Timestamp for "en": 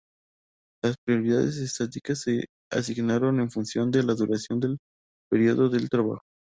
3.39-3.51